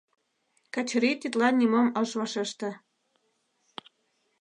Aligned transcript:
Качырий 0.73 1.15
тидлан 1.21 1.55
нимом 1.59 1.87
ыш 2.01 2.09
вашеште. 2.19 2.69